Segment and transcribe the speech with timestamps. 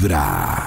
[0.00, 0.64] vibra.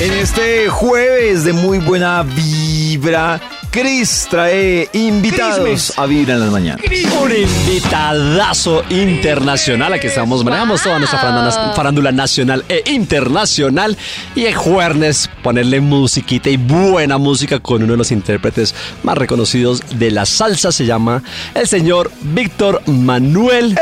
[0.00, 3.40] En este jueves de muy buena vibra,
[3.70, 6.82] Chris trae invitados a vivir en las mañanas.
[7.22, 9.92] Un invitadazo internacional.
[9.92, 13.96] Aquí estamos, manejamos toda nuestra farándula, farándula nacional e internacional.
[14.34, 19.82] Y el jueves ponerle musiquita y buena música con uno de los intérpretes más reconocidos
[19.98, 20.72] de la salsa.
[20.72, 21.22] Se llama
[21.54, 23.76] el señor Víctor Manuel.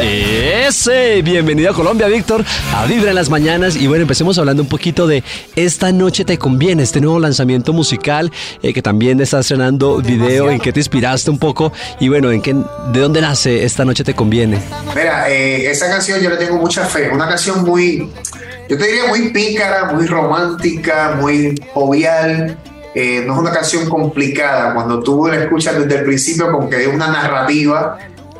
[0.00, 3.76] Ese, bienvenido a Colombia, Víctor, a Vibra en las mañanas.
[3.76, 5.22] Y bueno, empecemos hablando un poquito de
[5.54, 8.30] Esta Noche Te Conviene, este nuevo lanzamiento musical
[8.62, 12.42] eh, que también está estrenando video, en qué te inspiraste un poco y bueno, en
[12.42, 14.60] qué, de dónde nace Esta Noche Te Conviene.
[14.94, 18.10] Mira, eh, esa canción yo le tengo mucha fe, una canción muy,
[18.68, 22.58] yo te diría muy pícara, muy romántica, muy jovial.
[22.94, 24.72] Eh, no es una canción complicada.
[24.72, 27.98] Cuando tú la escuchas desde el principio, como que es una narrativa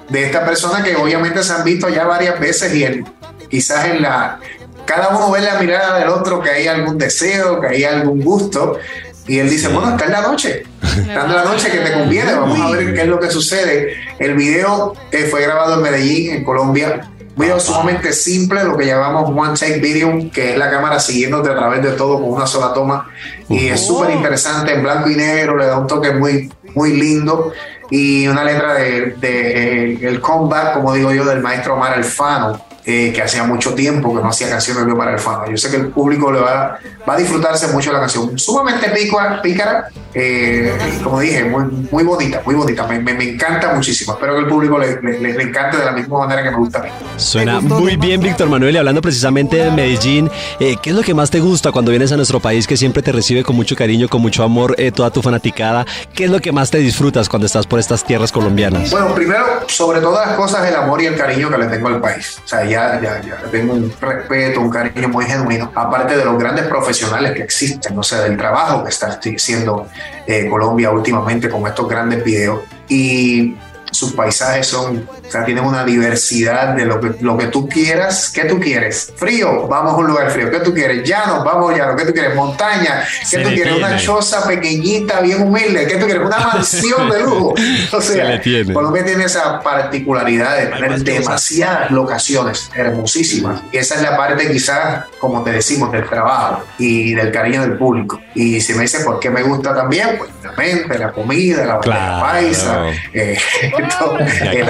[0.08, 3.04] de esta persona que obviamente se han visto ya varias veces y en,
[3.48, 4.38] quizás en la
[4.86, 8.78] cada uno ve la mirada del otro que hay algún deseo, que hay algún gusto.
[9.26, 12.32] Y él dice, bueno, está en la noche, está en la noche que te conviene,
[12.32, 13.96] vamos a ver qué es lo que sucede.
[14.20, 17.10] El video eh, fue grabado en Medellín, en Colombia.
[17.34, 21.50] Un video sumamente simple, lo que llamamos One Take Video, que es la cámara siguiéndote
[21.50, 23.10] a través de todo con una sola toma.
[23.48, 27.52] Y es súper interesante, en blanco y negro, le da un toque muy, muy lindo
[27.90, 33.22] y una letra de, el comeback, como digo yo, del maestro Omar Alfano, eh, que
[33.22, 35.50] hacía mucho tiempo que no hacía canciones de Omar Alfano.
[35.50, 36.78] Yo sé que el público le va,
[37.08, 38.38] va a disfrutarse mucho la canción.
[38.38, 40.72] Sumamente pícara, pícara eh,
[41.04, 42.86] como dije, muy, muy bonita, muy bonita.
[42.86, 44.14] Me, me, me encanta muchísimo.
[44.14, 46.78] Espero que el público le, le, le, encante de la misma manera que me gusta
[46.78, 46.88] a mí.
[47.16, 48.74] Suena muy bien, Víctor Manuel.
[48.74, 52.12] Y hablando precisamente de Medellín, eh, ¿qué es lo que más te gusta cuando vienes
[52.12, 55.10] a nuestro país, que siempre te recibe con mucho cariño, con mucho amor, eh, toda
[55.10, 55.84] tu fanaticada?
[56.14, 58.90] ¿Qué es lo que más te disfrutas cuando estás por estas tierras colombianas?
[58.90, 62.00] Bueno, primero, sobre todas las cosas, el amor y el cariño que le tengo al
[62.00, 62.40] país.
[62.42, 66.38] O sea, ya, ya, ya tengo un respeto, un cariño muy genuino, aparte de los
[66.38, 69.86] grandes profesionales que existen, o sea, del trabajo que está haciendo
[70.26, 72.60] eh, Colombia últimamente con estos grandes videos.
[72.88, 73.56] Y
[73.90, 78.30] sus paisajes son, o sea, tienen una diversidad de lo que, lo que tú quieras.
[78.32, 79.12] ¿Qué tú quieres?
[79.16, 80.50] Frío, vamos a un lugar frío.
[80.50, 81.08] ¿Qué tú quieres?
[81.08, 81.96] Llano, vamos a llano.
[81.96, 82.34] ¿Qué tú quieres?
[82.34, 83.04] Montaña.
[83.20, 83.74] ¿Qué Se tú quieres?
[83.74, 83.86] Tiene.
[83.86, 85.86] Una choza pequeñita, bien humilde.
[85.86, 86.24] ¿Qué tú quieres?
[86.24, 87.54] Una mansión de lujo.
[87.92, 88.40] O sea,
[88.72, 93.62] Colombia tiene esa particularidad de tener demasiadas locaciones hermosísimas.
[93.72, 97.78] Y esa es la parte quizás, como te decimos, del trabajo y del cariño del
[97.78, 98.20] público.
[98.34, 101.78] Y si me dice por qué me gusta también, pues la mente, la comida, la
[101.78, 102.20] claro.
[102.20, 103.38] paisa, eh,
[103.98, 104.68] todo, el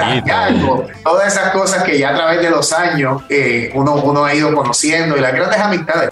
[1.03, 4.53] todas esas cosas que ya a través de los años eh, uno, uno ha ido
[4.53, 6.09] conociendo y las grandes amistades.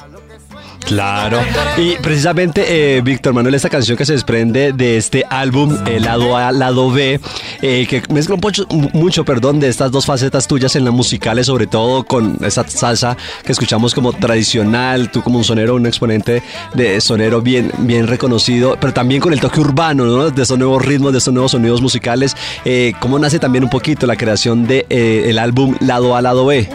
[0.85, 1.39] Claro.
[1.77, 6.51] Y precisamente, eh, Víctor Manuel, esta canción que se desprende de este álbum, lado A,
[6.51, 7.19] lado B,
[7.61, 11.67] eh, que mezcla mucho, mucho, perdón, de estas dos facetas tuyas en la musicales, sobre
[11.67, 16.41] todo con esa salsa que escuchamos como tradicional, tú como un sonero, un exponente
[16.73, 20.29] de sonero bien, bien reconocido, pero también con el toque urbano, ¿no?
[20.29, 22.35] De esos nuevos ritmos, de esos nuevos sonidos musicales.
[22.63, 26.45] Eh, ¿Cómo nace también un poquito la creación del de, el álbum lado A, lado
[26.45, 26.69] B?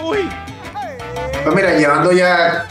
[1.42, 2.66] Pues mira, llevando ya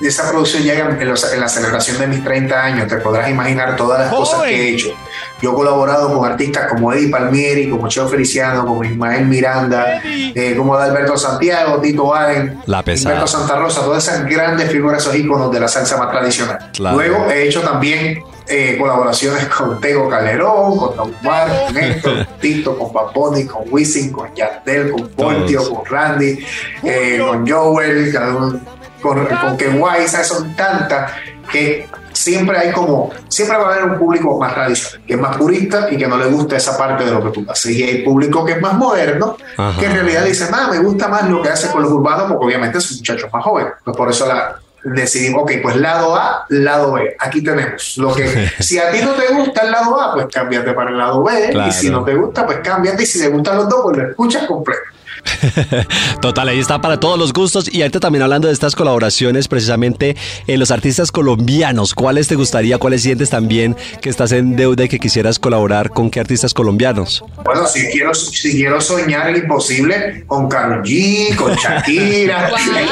[0.00, 3.76] esa producción llega en, los, en, la celebración de mis 30 años, te podrás imaginar
[3.76, 4.94] todas las cosas que he hecho.
[5.40, 10.54] Yo he colaborado con artistas como Eddie Palmieri, como Cheo Feliciano, como Ismael Miranda, eh,
[10.56, 15.60] como Alberto Santiago, Tito Allen, Alberto Santa Rosa, todas esas grandes figuras, esos íconos de
[15.60, 16.70] la salsa más tradicional.
[16.72, 16.96] Claro.
[16.96, 22.38] Luego he hecho también eh, colaboraciones con Tego Calderón, con Don Omar, con Héctor, con
[22.40, 26.38] Tito, con Paponi, con Wisin, con Yandel, con Portio, con Randy,
[26.84, 30.28] eh, con Joel, con, con que guay, ¿sabes?
[30.28, 31.12] son tantas
[31.50, 35.36] que siempre hay como, siempre va a haber un público más tradicional, que es más
[35.36, 37.72] purista y que no le gusta esa parte de lo que tú haces.
[37.72, 39.78] Y hay público que es más moderno, Ajá.
[39.78, 42.46] que en realidad dice, ah, me gusta más lo que hace con los urbanos, porque
[42.46, 43.72] obviamente son muchachos más jóvenes.
[43.84, 47.16] Pues por eso la, decidimos, ok, pues lado A, lado B.
[47.18, 50.72] Aquí tenemos lo que, si a ti no te gusta el lado A, pues cámbiate
[50.72, 51.50] para el lado B.
[51.50, 51.68] Claro.
[51.68, 53.02] Y si no te gusta, pues cámbiate.
[53.02, 54.82] Y si te gustan los dos, pues lo escuchas completo.
[56.20, 57.72] Total, ahí está para todos los gustos.
[57.72, 60.16] Y ahorita también hablando de estas colaboraciones, precisamente
[60.46, 64.88] en los artistas colombianos, ¿cuáles te gustaría, cuáles sientes también que estás en deuda y
[64.88, 67.24] que quisieras colaborar con qué artistas colombianos?
[67.44, 72.50] Bueno, si quiero, si quiero soñar el imposible con Karol G, con Shakira,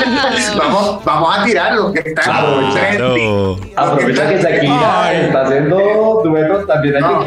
[0.58, 3.58] vamos, vamos a tirar lo que está claro.
[3.76, 5.16] Aprovecha que Shakira Ay.
[5.26, 7.24] está haciendo duetos también no.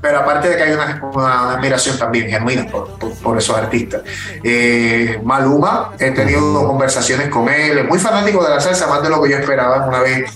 [0.00, 3.56] Pero aparte de que hay una, una, una admiración también genuina por, por, por esos
[3.56, 4.02] artistas.
[4.42, 9.10] Eh, Maluma, he tenido conversaciones con él, es muy fanático de la salsa, más de
[9.10, 9.86] lo que yo esperaba.
[9.86, 10.30] Una vez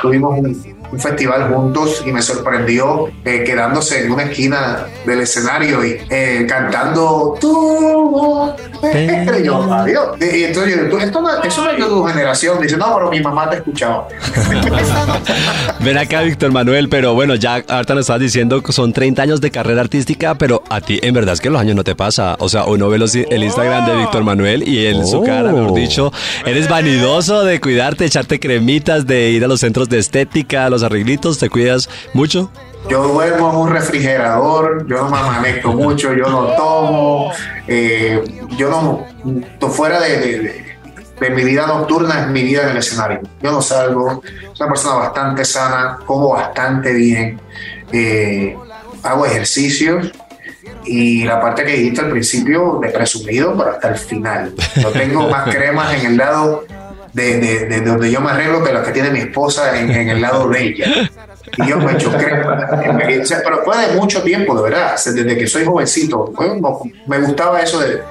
[0.00, 5.98] tuvimos un, festival juntos y me sorprendió eh, quedándose en una esquina del escenario y
[6.10, 8.31] eh, cantando tú
[8.82, 10.16] Y yo, adiós.
[10.20, 12.60] Y entonces yo, esto no, eso no es de tu generación.
[12.60, 14.08] Dice, no, pero mi mamá te escuchaba.
[15.80, 19.40] Ven acá, Víctor Manuel, pero bueno, ya ahorita nos estabas diciendo que son 30 años
[19.40, 22.36] de carrera artística, pero a ti en verdad es que los años no te pasa.
[22.40, 25.74] O sea, uno ve los, el Instagram de Víctor Manuel y en su cara, mejor
[25.74, 26.12] dicho,
[26.44, 30.82] eres vanidoso de cuidarte, echarte cremitas, de ir a los centros de estética, a los
[30.82, 32.50] arreglitos, ¿te cuidas mucho?
[32.88, 37.32] Yo duermo en un refrigerador, yo no me amanezco mucho, yo no tomo,
[37.66, 38.22] eh,
[38.56, 40.64] yo no, fuera de,
[41.20, 43.20] de, mi vida nocturna es mi vida en el escenario.
[43.40, 47.40] Yo no salgo, soy una persona bastante sana, como bastante bien,
[47.92, 48.56] eh,
[49.04, 50.12] hago ejercicios
[50.84, 54.52] y la parte que dijiste al principio de presumido, pero hasta el final.
[54.76, 56.64] Yo tengo más cremas en el lado
[57.12, 60.20] de, de, donde yo me arreglo que las que tiene mi esposa en, en el
[60.20, 61.10] lado de ella.
[61.56, 62.42] Y yo me choqué.
[63.44, 66.32] pero fue de mucho tiempo, de verdad, desde que soy jovencito.
[67.06, 68.02] Me gustaba eso de,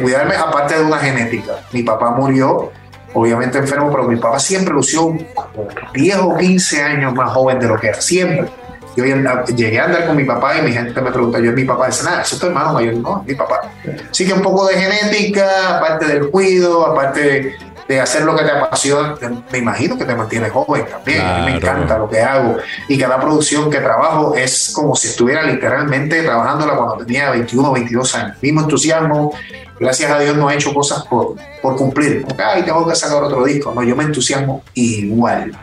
[0.00, 1.60] cuidarme, aparte de una genética.
[1.72, 2.70] Mi papá murió,
[3.14, 7.66] obviamente enfermo, pero mi papá siempre lució como 10 o 15 años más joven de
[7.66, 8.48] lo que era, siempre.
[8.96, 11.86] Yo llegué a andar con mi papá y mi gente me pregunta, yo mi papá,
[11.86, 13.70] dice, nada, eso es tu hermano no, mi papá.
[14.10, 17.54] Así que un poco de genética, aparte del cuido, aparte
[17.88, 19.14] de hacer lo que te apasiona,
[19.50, 21.22] me imagino que te mantiene joven también.
[21.22, 22.58] A mí me encanta lo que hago.
[22.86, 27.72] Y cada producción que trabajo es como si estuviera literalmente trabajándola cuando tenía 21 o
[27.72, 28.36] 22 años.
[28.42, 29.32] Mismo entusiasmo.
[29.80, 32.26] Gracias a Dios no he hecho cosas por, por cumplir.
[32.36, 33.72] Ay, tengo que sacar otro disco.
[33.74, 35.56] No, yo me entusiasmo igual.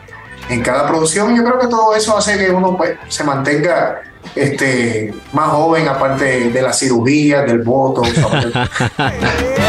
[0.48, 4.00] En cada producción, yo creo que todo eso hace que uno pues, se mantenga
[4.34, 8.02] este, más joven, aparte de la cirugía, del voto.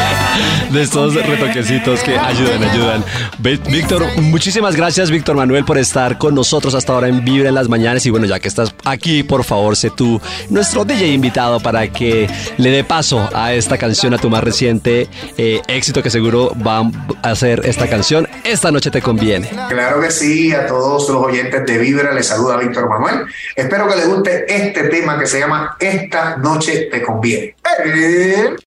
[0.72, 3.04] de estos retoquecitos que ayudan, ayudan.
[3.40, 7.70] Víctor, muchísimas gracias, Víctor Manuel, por estar con nosotros hasta ahora en Vibra en las
[7.70, 8.06] mañanas.
[8.06, 12.30] Y bueno, ya que estás aquí, por favor, sé tú nuestro DJ invitado para que
[12.58, 15.08] le dé paso a esta canción, a tu más reciente
[15.38, 16.80] eh, éxito que seguro va
[17.24, 18.28] a hacer esta canción.
[18.44, 19.50] Esta noche te conviene.
[19.70, 23.26] Claro que sí, a todos los oyentes de Vibra les saluda Víctor Manuel.
[23.56, 27.56] Espero que les guste este tema que se llama Esta noche te conviene.